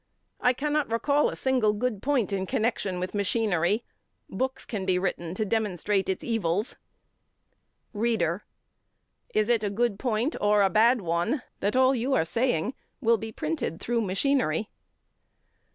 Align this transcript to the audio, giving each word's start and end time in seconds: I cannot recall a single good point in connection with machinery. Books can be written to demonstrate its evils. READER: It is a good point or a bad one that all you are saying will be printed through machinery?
I 0.39 0.53
cannot 0.53 0.89
recall 0.91 1.29
a 1.29 1.35
single 1.35 1.73
good 1.73 2.01
point 2.01 2.33
in 2.33 2.47
connection 2.47 2.99
with 2.99 3.13
machinery. 3.13 3.83
Books 4.31 4.65
can 4.65 4.83
be 4.83 4.97
written 4.97 5.35
to 5.35 5.45
demonstrate 5.45 6.09
its 6.09 6.23
evils. 6.23 6.75
READER: 7.93 8.43
It 9.29 9.47
is 9.47 9.63
a 9.63 9.69
good 9.69 9.99
point 9.99 10.35
or 10.41 10.63
a 10.63 10.71
bad 10.71 11.01
one 11.01 11.43
that 11.59 11.75
all 11.75 11.93
you 11.93 12.15
are 12.15 12.25
saying 12.25 12.73
will 12.99 13.17
be 13.19 13.31
printed 13.31 13.79
through 13.79 14.01
machinery? 14.01 14.71